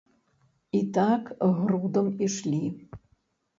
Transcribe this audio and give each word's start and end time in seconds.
І 0.77 0.81
так 0.97 1.29
грудам 1.61 2.11
ішлі. 2.31 2.65